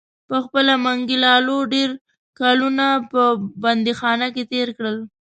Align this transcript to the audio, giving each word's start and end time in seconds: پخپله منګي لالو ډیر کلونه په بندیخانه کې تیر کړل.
پخپله 0.29 0.75
منګي 0.83 1.17
لالو 1.25 1.57
ډیر 1.73 1.89
کلونه 2.39 2.85
په 3.11 3.21
بندیخانه 3.63 4.27
کې 4.35 4.43
تیر 4.51 4.67
کړل. 4.77 4.97